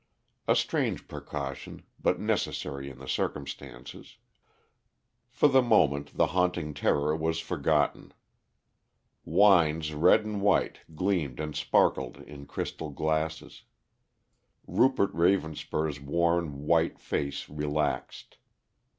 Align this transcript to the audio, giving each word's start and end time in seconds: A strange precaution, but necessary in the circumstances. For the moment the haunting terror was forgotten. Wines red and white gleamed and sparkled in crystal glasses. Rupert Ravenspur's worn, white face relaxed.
A 0.47 0.55
strange 0.55 1.07
precaution, 1.07 1.83
but 2.01 2.19
necessary 2.19 2.89
in 2.89 2.97
the 2.97 3.07
circumstances. 3.07 4.17
For 5.29 5.47
the 5.47 5.61
moment 5.61 6.17
the 6.17 6.25
haunting 6.33 6.73
terror 6.73 7.15
was 7.15 7.39
forgotten. 7.39 8.11
Wines 9.25 9.93
red 9.93 10.25
and 10.25 10.41
white 10.41 10.79
gleamed 10.95 11.39
and 11.39 11.55
sparkled 11.55 12.17
in 12.17 12.47
crystal 12.47 12.89
glasses. 12.89 13.61
Rupert 14.65 15.13
Ravenspur's 15.13 15.99
worn, 15.99 16.65
white 16.65 16.97
face 16.97 17.47
relaxed. 17.47 18.37